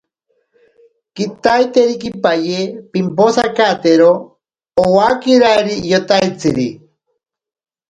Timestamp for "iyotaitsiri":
5.85-6.69